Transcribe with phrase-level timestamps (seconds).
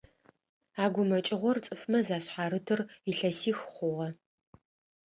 [0.83, 4.09] А гумэкӏыгъор цӏыфмэ зашъхьарытыр илъэсих хъугъэ.